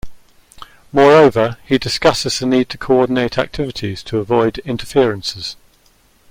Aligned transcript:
Moreover, 0.91 1.57
he 1.63 1.77
discusses 1.77 2.39
the 2.39 2.47
need 2.47 2.69
to 2.69 2.77
coordinate 2.79 3.37
activities 3.37 4.01
to 4.01 4.17
avoid 4.17 4.57
"interferences". 4.65 5.57